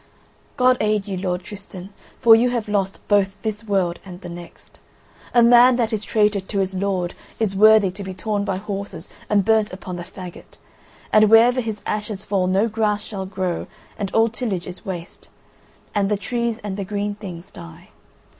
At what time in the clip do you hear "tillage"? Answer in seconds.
14.27-14.65